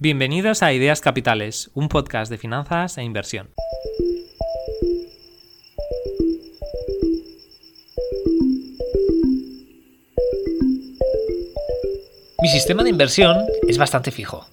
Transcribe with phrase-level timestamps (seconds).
[0.00, 3.50] Bienvenidos a Ideas Capitales, un podcast de finanzas e inversión.
[12.40, 14.46] Mi sistema de inversión es bastante fijo.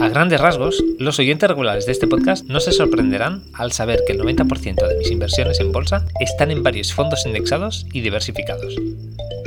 [0.00, 4.12] A grandes rasgos, los oyentes regulares de este podcast no se sorprenderán al saber que
[4.12, 8.76] el 90% de mis inversiones en bolsa están en varios fondos indexados y diversificados.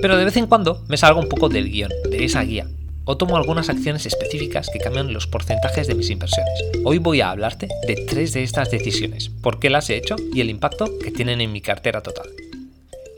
[0.01, 2.67] Pero de vez en cuando me salgo un poco del guion, de esa guía,
[3.07, 6.53] o tomo algunas acciones específicas que cambian los porcentajes de mis inversiones.
[6.83, 10.41] Hoy voy a hablarte de tres de estas decisiones, por qué las he hecho y
[10.41, 12.27] el impacto que tienen en mi cartera total.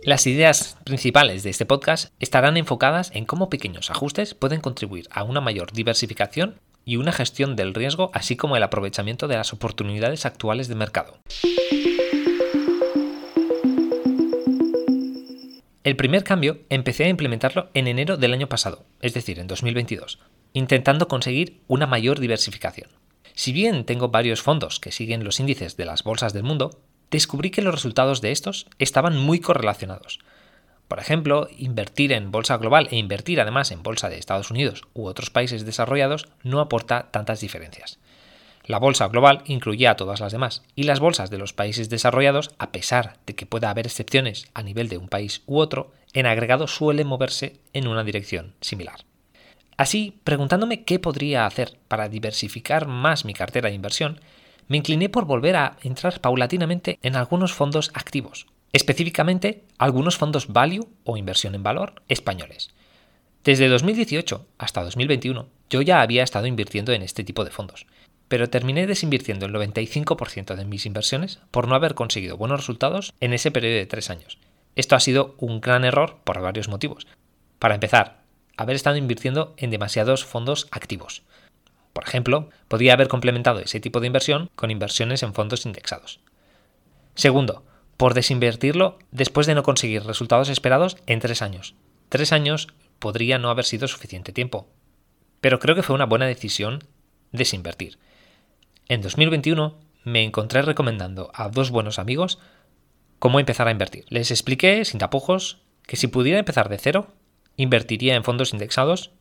[0.04, 5.24] Las ideas principales de este podcast estarán enfocadas en cómo pequeños ajustes pueden contribuir a
[5.24, 10.26] una mayor diversificación y una gestión del riesgo, así como el aprovechamiento de las oportunidades
[10.26, 11.18] actuales de mercado.
[15.86, 20.20] El primer cambio empecé a implementarlo en enero del año pasado, es decir, en 2022,
[20.52, 22.90] intentando conseguir una mayor diversificación.
[23.34, 26.82] Si bien tengo varios fondos que siguen los índices de las bolsas del mundo,
[27.12, 30.20] descubrí que los resultados de estos estaban muy correlacionados.
[30.90, 35.06] Por ejemplo, invertir en bolsa global e invertir además en bolsa de Estados Unidos u
[35.06, 38.00] otros países desarrollados no aporta tantas diferencias.
[38.70, 42.52] La bolsa global incluye a todas las demás, y las bolsas de los países desarrollados,
[42.60, 46.28] a pesar de que pueda haber excepciones a nivel de un país u otro, en
[46.28, 49.06] agregado suelen moverse en una dirección similar.
[49.76, 54.22] Así, preguntándome qué podría hacer para diversificar más mi cartera de inversión,
[54.68, 60.88] me incliné por volver a entrar paulatinamente en algunos fondos activos, específicamente algunos fondos value
[61.06, 62.70] o inversión en valor españoles.
[63.44, 67.88] Desde 2018 hasta 2021 yo ya había estado invirtiendo en este tipo de fondos,
[68.30, 73.34] pero terminé desinvirtiendo el 95% de mis inversiones por no haber conseguido buenos resultados en
[73.34, 74.38] ese periodo de tres años.
[74.76, 77.08] Esto ha sido un gran error por varios motivos.
[77.58, 78.22] Para empezar,
[78.56, 81.24] haber estado invirtiendo en demasiados fondos activos.
[81.92, 86.20] Por ejemplo, podría haber complementado ese tipo de inversión con inversiones en fondos indexados.
[87.16, 87.66] Segundo,
[87.98, 91.74] por desinvertirlo después de no conseguir resultados esperados en tres años.
[92.10, 92.68] Tres años
[93.00, 94.70] podría no haber sido suficiente tiempo.
[95.42, 96.84] Pero creo que fue una buena decisión
[97.32, 97.98] desinvertir.
[98.90, 102.40] En 2021 me encontré recomendando a dos buenos amigos
[103.20, 104.06] cómo empezar a invertir.
[104.10, 107.14] Les expliqué, sin tapujos, que si pudiera empezar de cero,
[107.56, 109.12] invertiría en fondos indexados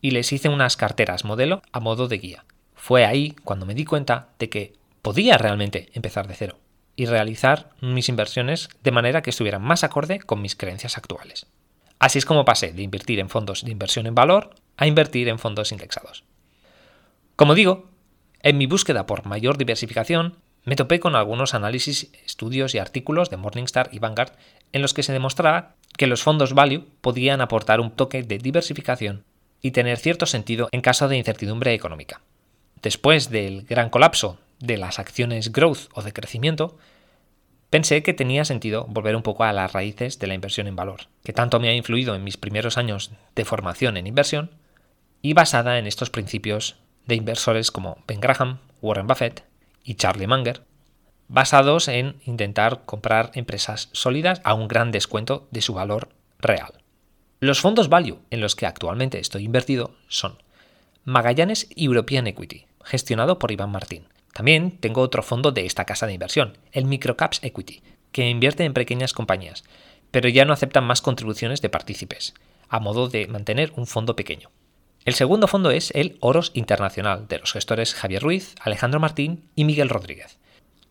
[0.00, 2.46] y les hice unas carteras modelo a modo de guía.
[2.74, 4.72] Fue ahí cuando me di cuenta de que
[5.02, 6.58] podía realmente empezar de cero
[6.96, 11.46] y realizar mis inversiones de manera que estuvieran más acorde con mis creencias actuales.
[11.98, 15.38] Así es como pasé de invertir en fondos de inversión en valor a invertir en
[15.38, 16.24] fondos indexados.
[17.36, 17.90] Como digo,
[18.42, 23.36] en mi búsqueda por mayor diversificación, me topé con algunos análisis, estudios y artículos de
[23.36, 24.32] Morningstar y Vanguard
[24.72, 29.24] en los que se demostraba que los fondos value podían aportar un toque de diversificación
[29.62, 32.20] y tener cierto sentido en caso de incertidumbre económica.
[32.82, 36.76] Después del gran colapso de las acciones growth o de crecimiento,
[37.70, 41.02] pensé que tenía sentido volver un poco a las raíces de la inversión en valor,
[41.24, 44.50] que tanto me ha influido en mis primeros años de formación en inversión
[45.22, 46.76] y basada en estos principios
[47.08, 49.42] de inversores como Ben Graham, Warren Buffett
[49.82, 50.62] y Charlie Munger,
[51.26, 56.74] basados en intentar comprar empresas sólidas a un gran descuento de su valor real.
[57.40, 60.38] Los fondos value en los que actualmente estoy invertido son
[61.04, 64.04] Magallanes European Equity, gestionado por Iván Martín.
[64.34, 67.82] También tengo otro fondo de esta casa de inversión, el Microcaps Equity,
[68.12, 69.64] que invierte en pequeñas compañías,
[70.10, 72.34] pero ya no aceptan más contribuciones de partícipes,
[72.68, 74.50] a modo de mantener un fondo pequeño.
[75.08, 79.64] El segundo fondo es el Oros Internacional, de los gestores Javier Ruiz, Alejandro Martín y
[79.64, 80.36] Miguel Rodríguez.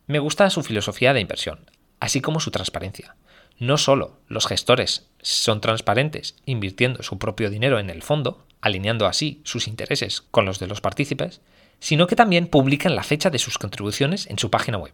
[0.08, 1.70] Me gusta su filosofía de inversión,
[2.00, 3.16] así como su transparencia.
[3.60, 9.40] No solo los gestores son transparentes invirtiendo su propio dinero en el fondo, alineando así
[9.44, 11.42] sus intereses con los de los partícipes,
[11.80, 14.94] sino que también publican la fecha de sus contribuciones en su página web.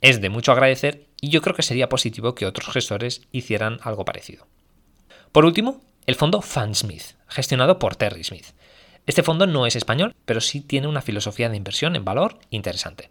[0.00, 4.04] Es de mucho agradecer y yo creo que sería positivo que otros gestores hicieran algo
[4.04, 4.48] parecido.
[5.30, 8.46] Por último, el fondo Fansmith, gestionado por Terry Smith.
[9.06, 13.10] Este fondo no es español, pero sí tiene una filosofía de inversión en valor interesante.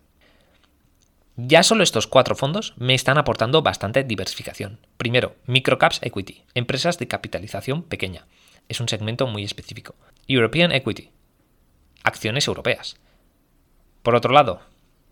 [1.36, 4.80] Ya solo estos cuatro fondos me están aportando bastante diversificación.
[4.98, 8.28] Primero, Microcaps Equity, empresas de capitalización pequeña.
[8.69, 9.95] Es un segmento muy específico.
[10.28, 11.10] European Equity,
[12.04, 12.98] acciones europeas.
[14.04, 14.62] Por otro lado,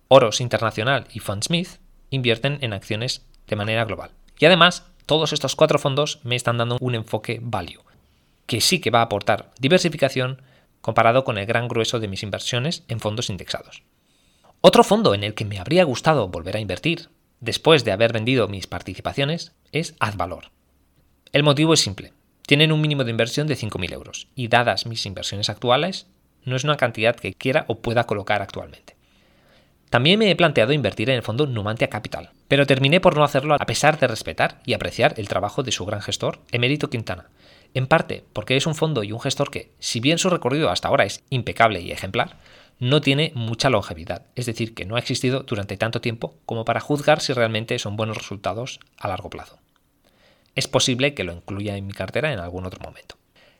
[0.09, 1.79] Oros Internacional y Fundsmith
[2.09, 4.11] invierten en acciones de manera global.
[4.37, 7.83] Y además, todos estos cuatro fondos me están dando un enfoque value,
[8.45, 10.41] que sí que va a aportar diversificación,
[10.81, 13.83] comparado con el gran grueso de mis inversiones en fondos indexados.
[14.61, 18.47] Otro fondo en el que me habría gustado volver a invertir, después de haber vendido
[18.47, 20.51] mis participaciones, es AdValor.
[21.31, 22.13] El motivo es simple.
[22.45, 26.07] Tienen un mínimo de inversión de 5.000 euros y dadas mis inversiones actuales,
[26.43, 28.95] no es una cantidad que quiera o pueda colocar actualmente.
[29.89, 33.55] También me he planteado invertir en el fondo Numantia Capital, pero terminé por no hacerlo
[33.55, 37.29] a pesar de respetar y apreciar el trabajo de su gran gestor, Emérito Quintana.
[37.73, 40.89] En parte porque es un fondo y un gestor que, si bien su recorrido hasta
[40.89, 42.37] ahora es impecable y ejemplar,
[42.79, 46.79] no tiene mucha longevidad, es decir, que no ha existido durante tanto tiempo como para
[46.79, 49.59] juzgar si realmente son buenos resultados a largo plazo.
[50.55, 53.15] Es posible que lo incluya en mi cartera en algún otro momento.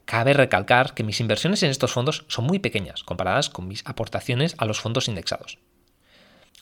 [0.05, 4.55] Cabe recalcar que mis inversiones en estos fondos son muy pequeñas comparadas con mis aportaciones
[4.57, 5.59] a los fondos indexados.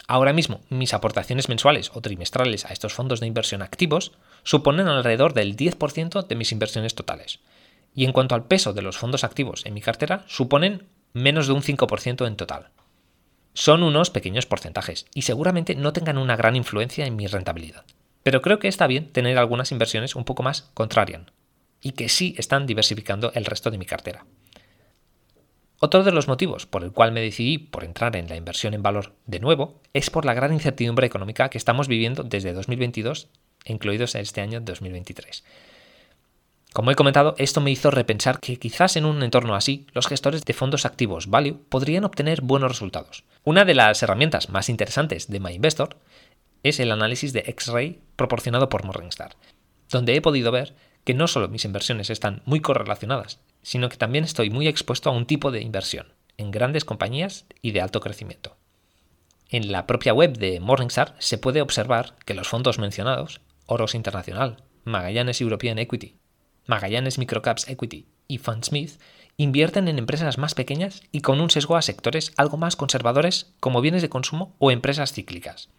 [0.07, 4.11] Ahora mismo, mis aportaciones mensuales o trimestrales a estos fondos de inversión activos
[4.43, 7.39] suponen alrededor del 10% de mis inversiones totales.
[7.95, 11.53] Y en cuanto al peso de los fondos activos en mi cartera, suponen menos de
[11.53, 12.69] un 5% en total.
[13.53, 17.85] Son unos pequeños porcentajes y seguramente no tengan una gran influencia en mi rentabilidad.
[18.23, 21.31] Pero creo que está bien tener algunas inversiones un poco más contrarian
[21.81, 24.25] y que sí están diversificando el resto de mi cartera.
[25.81, 28.83] Otro de los motivos por el cual me decidí por entrar en la inversión en
[28.83, 33.29] valor de nuevo es por la gran incertidumbre económica que estamos viviendo desde 2022,
[33.65, 35.43] incluidos en este año 2023.
[36.71, 40.45] Como he comentado, esto me hizo repensar que quizás en un entorno así, los gestores
[40.45, 43.23] de fondos activos value podrían obtener buenos resultados.
[43.43, 45.97] Una de las herramientas más interesantes de MyInvestor
[46.61, 49.35] es el análisis de X-Ray proporcionado por Morningstar,
[49.89, 54.23] donde he podido ver que no solo mis inversiones están muy correlacionadas, sino que también
[54.23, 58.57] estoy muy expuesto a un tipo de inversión, en grandes compañías y de alto crecimiento.
[59.49, 64.63] En la propia web de Morningstar se puede observar que los fondos mencionados, Oros Internacional,
[64.83, 66.17] Magallanes European Equity,
[66.65, 68.99] Magallanes Microcaps Equity y Fundsmith,
[69.37, 73.81] invierten en empresas más pequeñas y con un sesgo a sectores algo más conservadores como
[73.81, 75.69] bienes de consumo o empresas cíclicas.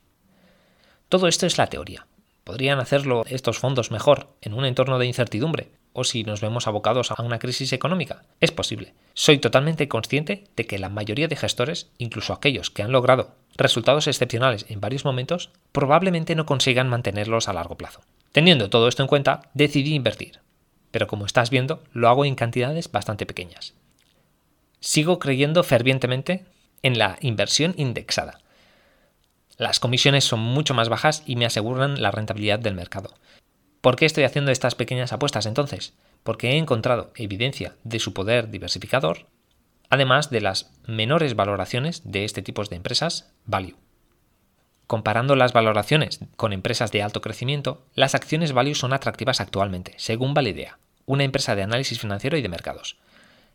[1.09, 2.07] Todo esto es la teoría.
[2.45, 7.11] ¿Podrían hacerlo estos fondos mejor en un entorno de incertidumbre, o si nos vemos abocados
[7.11, 8.23] a una crisis económica?
[8.41, 8.95] Es posible.
[9.15, 14.07] Soy totalmente consciente de que la mayoría de gestores, incluso aquellos que han logrado resultados
[14.07, 18.01] excepcionales en varios momentos, probablemente no consigan mantenerlos a largo plazo.
[18.33, 20.41] Teniendo todo esto en cuenta, decidí invertir.
[20.91, 23.75] Pero como estás viendo, lo hago en cantidades bastante pequeñas.
[24.81, 26.45] Sigo creyendo fervientemente
[26.83, 28.41] en la inversión indexada.
[29.59, 33.15] Las comisiones son mucho más bajas y me aseguran la rentabilidad del mercado.
[33.81, 35.93] ¿Por qué estoy haciendo estas pequeñas apuestas entonces?
[36.23, 39.27] Porque he encontrado evidencia de su poder diversificador,
[39.91, 43.77] además de las menores valoraciones de este tipo de empresas value.
[44.87, 50.35] Comparando las valoraciones con empresas de alto crecimiento, las acciones value son atractivas actualmente, según
[50.35, 52.97] Validea, una empresa de análisis financiero y de mercados.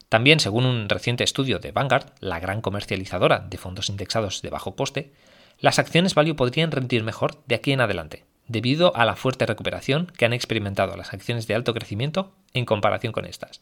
[0.07, 4.75] También, según un reciente estudio de Vanguard, la gran comercializadora de fondos indexados de bajo
[4.75, 5.11] coste,
[5.59, 10.07] las acciones value podrían rendir mejor de aquí en adelante, debido a la fuerte recuperación
[10.17, 13.61] que han experimentado las acciones de alto crecimiento en comparación con estas.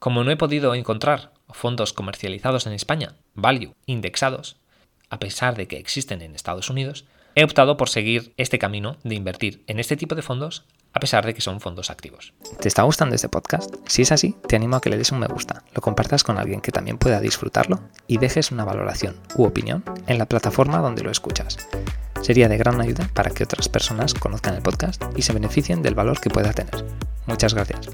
[0.00, 4.56] Como no he podido encontrar fondos comercializados en España, value, indexados,
[5.10, 7.04] a pesar de que existen en Estados Unidos,
[7.34, 10.64] he optado por seguir este camino de invertir en este tipo de fondos
[10.94, 12.32] a pesar de que son fondos activos.
[12.60, 13.74] ¿Te está gustando este podcast?
[13.86, 16.38] Si es así, te animo a que le des un me gusta, lo compartas con
[16.38, 21.02] alguien que también pueda disfrutarlo y dejes una valoración u opinión en la plataforma donde
[21.02, 21.58] lo escuchas.
[22.22, 25.94] Sería de gran ayuda para que otras personas conozcan el podcast y se beneficien del
[25.94, 26.86] valor que pueda tener.
[27.26, 27.90] Muchas gracias.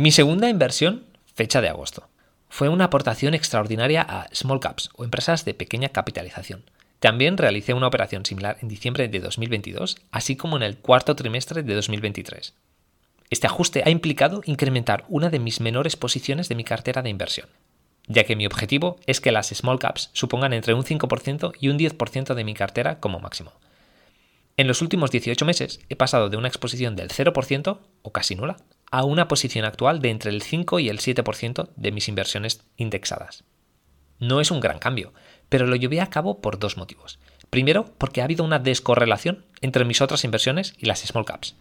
[0.00, 1.04] Mi segunda inversión,
[1.34, 2.08] fecha de agosto,
[2.48, 6.64] fue una aportación extraordinaria a small caps o empresas de pequeña capitalización.
[7.00, 11.62] También realicé una operación similar en diciembre de 2022, así como en el cuarto trimestre
[11.62, 12.54] de 2023.
[13.28, 17.50] Este ajuste ha implicado incrementar una de mis menores posiciones de mi cartera de inversión,
[18.06, 21.78] ya que mi objetivo es que las small caps supongan entre un 5% y un
[21.78, 23.52] 10% de mi cartera como máximo.
[24.56, 28.56] En los últimos 18 meses he pasado de una exposición del 0% o casi nula
[28.90, 33.44] a una posición actual de entre el 5 y el 7% de mis inversiones indexadas.
[34.18, 35.12] No es un gran cambio,
[35.48, 37.18] pero lo llevé a cabo por dos motivos.
[37.48, 41.56] Primero, porque ha habido una descorrelación entre mis otras inversiones y las small caps.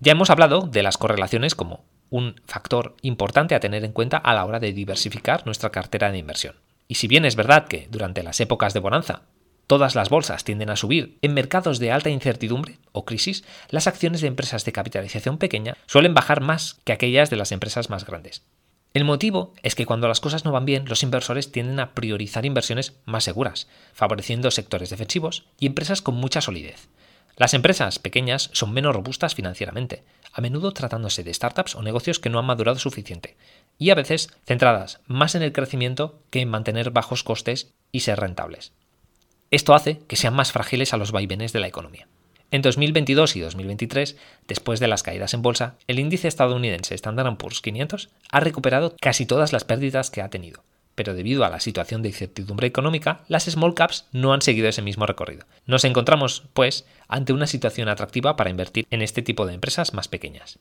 [0.00, 4.34] Ya hemos hablado de las correlaciones como un factor importante a tener en cuenta a
[4.34, 6.56] la hora de diversificar nuestra cartera de inversión.
[6.86, 9.22] Y si bien es verdad que durante las épocas de bonanza
[9.66, 14.20] todas las bolsas tienden a subir, en mercados de alta incertidumbre o crisis, las acciones
[14.20, 18.42] de empresas de capitalización pequeña suelen bajar más que aquellas de las empresas más grandes.
[18.94, 22.46] El motivo es que cuando las cosas no van bien, los inversores tienden a priorizar
[22.46, 26.88] inversiones más seguras, favoreciendo sectores defensivos y empresas con mucha solidez.
[27.36, 32.30] Las empresas pequeñas son menos robustas financieramente, a menudo tratándose de startups o negocios que
[32.30, 33.36] no han madurado suficiente,
[33.78, 38.20] y a veces centradas más en el crecimiento que en mantener bajos costes y ser
[38.20, 38.72] rentables.
[39.54, 42.08] Esto hace que sean más frágiles a los vaivenes de la economía.
[42.50, 44.16] En 2022 y 2023,
[44.48, 49.26] después de las caídas en bolsa, el índice estadounidense Standard Poor's 500 ha recuperado casi
[49.26, 50.64] todas las pérdidas que ha tenido.
[50.96, 54.82] Pero debido a la situación de incertidumbre económica, las small caps no han seguido ese
[54.82, 55.46] mismo recorrido.
[55.66, 60.08] Nos encontramos, pues, ante una situación atractiva para invertir en este tipo de empresas más
[60.08, 60.58] pequeñas.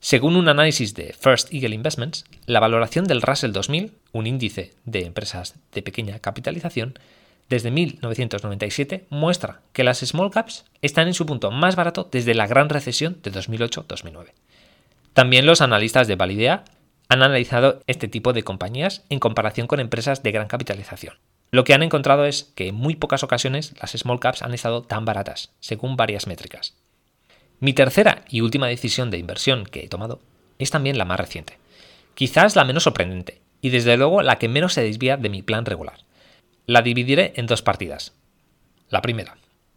[0.00, 5.04] Según un análisis de First Eagle Investments, la valoración del Russell 2000, un índice de
[5.04, 6.98] empresas de pequeña capitalización,
[7.48, 12.46] desde 1997 muestra que las small caps están en su punto más barato desde la
[12.46, 14.32] gran recesión de 2008-2009.
[15.12, 16.64] También los analistas de Validea
[17.08, 21.14] han analizado este tipo de compañías en comparación con empresas de gran capitalización.
[21.52, 24.82] Lo que han encontrado es que en muy pocas ocasiones las small caps han estado
[24.82, 26.74] tan baratas, según varias métricas.
[27.60, 30.20] Mi tercera y última decisión de inversión que he tomado
[30.58, 31.58] es también la más reciente.
[32.14, 35.64] Quizás la menos sorprendente, y desde luego la que menos se desvía de mi plan
[35.64, 36.05] regular.
[36.68, 38.12] La dividiré en dos partidas.
[38.88, 39.36] La primera.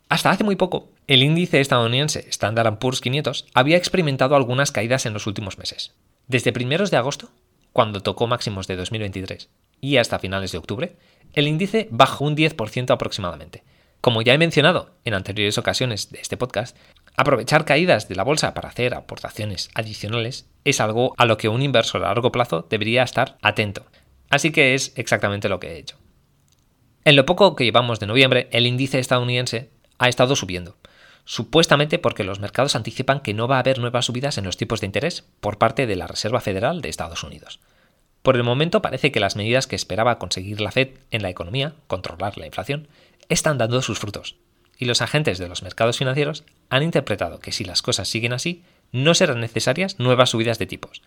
[0.09, 5.13] Hasta hace muy poco, el índice estadounidense Standard Poor's 500 había experimentado algunas caídas en
[5.13, 5.93] los últimos meses.
[6.27, 7.29] Desde primeros de agosto,
[7.73, 9.49] cuando tocó máximos de 2023,
[9.81, 10.95] y hasta finales de octubre,
[11.33, 13.63] el índice bajó un 10% aproximadamente.
[14.01, 16.75] Como ya he mencionado en anteriores ocasiones de este podcast,
[17.15, 21.61] aprovechar caídas de la bolsa para hacer aportaciones adicionales es algo a lo que un
[21.61, 23.85] inversor a largo plazo debería estar atento.
[24.31, 25.98] Así que es exactamente lo que he hecho.
[27.05, 30.77] En lo poco que llevamos de noviembre, el índice estadounidense ha estado subiendo,
[31.25, 34.81] supuestamente porque los mercados anticipan que no va a haber nuevas subidas en los tipos
[34.81, 37.59] de interés por parte de la Reserva Federal de Estados Unidos.
[38.21, 41.73] Por el momento parece que las medidas que esperaba conseguir la Fed en la economía,
[41.87, 42.87] controlar la inflación,
[43.29, 44.35] están dando sus frutos,
[44.77, 48.63] y los agentes de los mercados financieros han interpretado que si las cosas siguen así,
[48.91, 51.01] no serán necesarias nuevas subidas de tipos.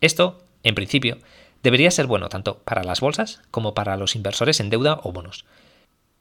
[0.00, 1.18] Esto, en principio,
[1.62, 5.44] debería ser bueno tanto para las bolsas como para los inversores en deuda o bonos.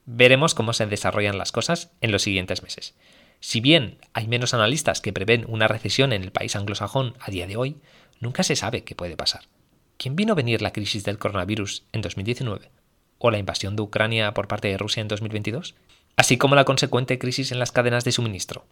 [0.06, 2.96] Veremos cómo se desarrollan las cosas en los siguientes meses.
[3.40, 7.48] Si bien hay menos analistas que prevén una recesión en el país anglosajón a día
[7.48, 7.78] de hoy,
[8.20, 9.44] nunca se sabe qué puede pasar.
[9.98, 12.70] ¿Quién vino a venir la crisis del coronavirus en 2019?
[13.18, 15.76] ¿O la invasión de Ucrania por parte de Rusia en 2022?
[16.18, 18.66] Así como la consecuente crisis en las cadenas de suministro.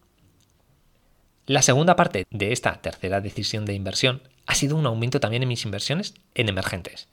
[1.45, 5.49] La segunda parte de esta tercera decisión de inversión ha sido un aumento también en
[5.49, 7.07] mis inversiones en emergentes.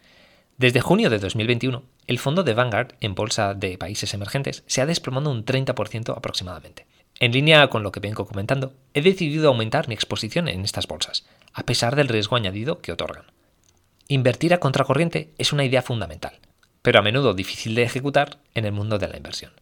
[0.56, 4.86] Desde junio de 2021, el fondo de Vanguard en bolsa de países emergentes se ha
[4.86, 6.86] desplomado un 30% aproximadamente.
[7.20, 11.26] En línea con lo que vengo comentando, he decidido aumentar mi exposición en estas bolsas,
[11.52, 13.26] a pesar del riesgo añadido que otorgan.
[14.08, 16.38] Invertir a contracorriente es una idea fundamental,
[16.80, 19.52] pero a menudo difícil de ejecutar en el mundo de la inversión.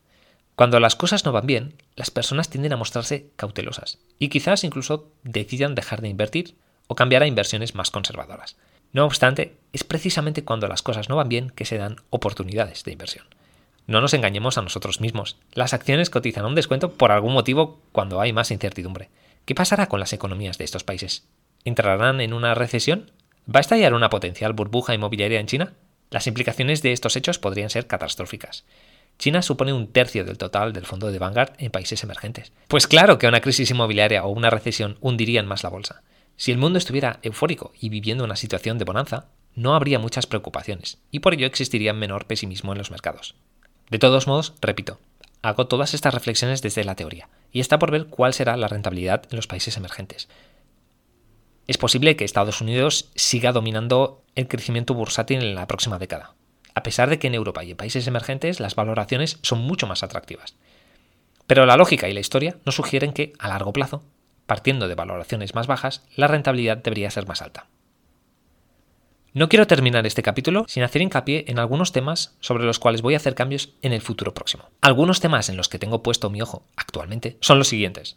[0.54, 5.10] Cuando las cosas no van bien, las personas tienden a mostrarse cautelosas y quizás incluso
[5.24, 6.54] decidan dejar de invertir
[6.86, 8.56] o cambiar a inversiones más conservadoras.
[8.92, 12.92] No obstante, es precisamente cuando las cosas no van bien que se dan oportunidades de
[12.92, 13.26] inversión.
[13.86, 15.36] No nos engañemos a nosotros mismos.
[15.52, 19.10] Las acciones cotizan a un descuento por algún motivo cuando hay más incertidumbre.
[19.44, 21.26] ¿Qué pasará con las economías de estos países?
[21.64, 23.10] ¿Entrarán en una recesión?
[23.52, 25.72] ¿Va a estallar una potencial burbuja inmobiliaria en China?
[26.10, 28.64] Las implicaciones de estos hechos podrían ser catastróficas.
[29.18, 32.52] China supone un tercio del total del fondo de Vanguard en países emergentes.
[32.68, 36.02] Pues claro que una crisis inmobiliaria o una recesión hundirían más la bolsa.
[36.36, 40.98] Si el mundo estuviera eufórico y viviendo una situación de bonanza, no habría muchas preocupaciones,
[41.10, 43.36] y por ello existiría menor pesimismo en los mercados.
[43.90, 44.98] De todos modos, repito,
[45.42, 49.24] hago todas estas reflexiones desde la teoría, y está por ver cuál será la rentabilidad
[49.30, 50.28] en los países emergentes.
[51.66, 56.34] Es posible que Estados Unidos siga dominando el crecimiento bursátil en la próxima década,
[56.74, 60.02] a pesar de que en Europa y en países emergentes las valoraciones son mucho más
[60.02, 60.56] atractivas.
[61.46, 64.02] Pero la lógica y la historia nos sugieren que, a largo plazo,
[64.46, 67.66] partiendo de valoraciones más bajas, la rentabilidad debería ser más alta.
[69.32, 73.14] No quiero terminar este capítulo sin hacer hincapié en algunos temas sobre los cuales voy
[73.14, 74.70] a hacer cambios en el futuro próximo.
[74.80, 78.16] Algunos temas en los que tengo puesto mi ojo actualmente son los siguientes.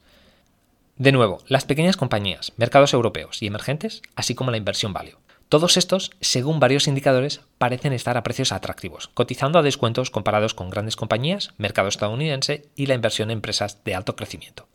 [0.95, 5.17] De nuevo, las pequeñas compañías, mercados europeos y emergentes, así como la inversión value.
[5.49, 10.69] Todos estos, según varios indicadores, parecen estar a precios atractivos, cotizando a descuentos comparados con
[10.69, 14.67] grandes compañías, mercado estadounidense y la inversión en empresas de alto crecimiento.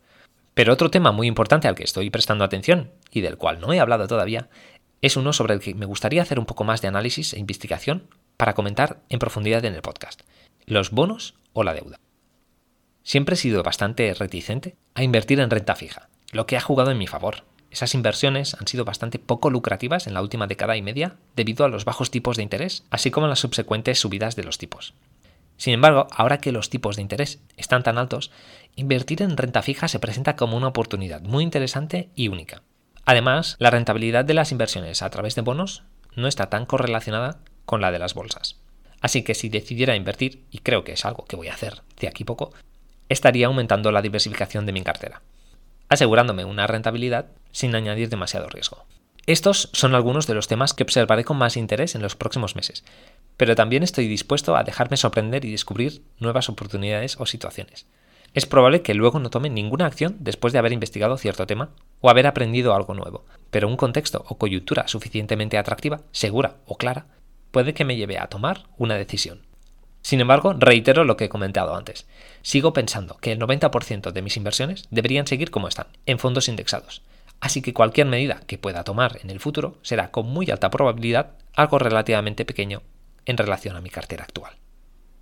[0.53, 3.79] Pero otro tema muy importante al que estoy prestando atención y del cual no he
[3.79, 4.49] hablado todavía
[5.01, 8.07] es uno sobre el que me gustaría hacer un poco más de análisis e investigación
[8.37, 10.21] para comentar en profundidad en el podcast.
[10.65, 11.99] Los bonos o la deuda.
[13.03, 16.97] Siempre he sido bastante reticente a invertir en renta fija, lo que ha jugado en
[16.97, 17.43] mi favor.
[17.69, 21.69] Esas inversiones han sido bastante poco lucrativas en la última década y media debido a
[21.69, 24.93] los bajos tipos de interés, así como las subsecuentes subidas de los tipos.
[25.63, 28.31] Sin embargo, ahora que los tipos de interés están tan altos,
[28.75, 32.63] invertir en renta fija se presenta como una oportunidad muy interesante y única.
[33.05, 35.83] Además, la rentabilidad de las inversiones a través de bonos
[36.17, 38.59] no está tan correlacionada con la de las bolsas.
[38.99, 42.09] Así que si decidiera invertir, y creo que es algo que voy a hacer de
[42.09, 42.51] aquí poco,
[43.07, 45.21] estaría aumentando la diversificación de mi cartera,
[45.87, 48.85] asegurándome una rentabilidad sin añadir demasiado riesgo.
[49.25, 52.83] Estos son algunos de los temas que observaré con más interés en los próximos meses,
[53.37, 57.85] pero también estoy dispuesto a dejarme sorprender y descubrir nuevas oportunidades o situaciones.
[58.33, 61.69] Es probable que luego no tome ninguna acción después de haber investigado cierto tema
[62.01, 67.05] o haber aprendido algo nuevo, pero un contexto o coyuntura suficientemente atractiva, segura o clara
[67.51, 69.41] puede que me lleve a tomar una decisión.
[70.01, 72.07] Sin embargo, reitero lo que he comentado antes.
[72.41, 77.03] Sigo pensando que el 90% de mis inversiones deberían seguir como están, en fondos indexados.
[77.39, 81.33] Así que cualquier medida que pueda tomar en el futuro será con muy alta probabilidad
[81.55, 82.81] algo relativamente pequeño
[83.25, 84.53] en relación a mi cartera actual.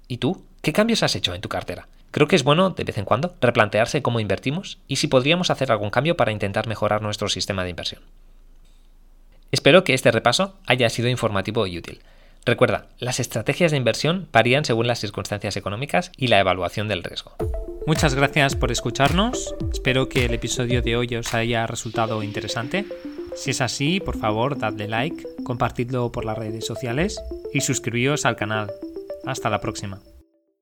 [0.08, 0.43] ¿Y tú?
[0.62, 1.88] ¿Qué cambios has hecho en tu cartera?
[2.12, 5.72] Creo que es bueno, de vez en cuando, replantearse cómo invertimos y si podríamos hacer
[5.72, 8.01] algún cambio para intentar mejorar nuestro sistema de inversión.
[9.51, 12.01] Espero que este repaso haya sido informativo y útil.
[12.46, 17.36] Recuerda, las estrategias de inversión varían según las circunstancias económicas y la evaluación del riesgo.
[17.86, 19.55] Muchas gracias por escucharnos.
[19.72, 22.86] Espero que el episodio de hoy os haya resultado interesante.
[23.35, 27.19] Si es así, por favor, dadle like, compartidlo por las redes sociales
[27.53, 28.71] y suscribíos al canal.
[29.25, 30.00] Hasta la próxima.